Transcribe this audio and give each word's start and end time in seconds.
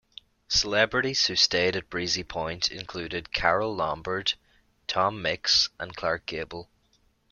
Celebrities 0.47 1.27
who 1.27 1.35
stayed 1.35 1.75
at 1.75 1.87
Breezy 1.91 2.23
Point 2.23 2.71
included 2.71 3.31
Carole 3.31 3.75
Lombard, 3.75 4.33
Tom 4.87 5.21
Mix 5.21 5.69
and 5.77 5.95
Clark 5.95 6.25
Gable. 6.25 6.71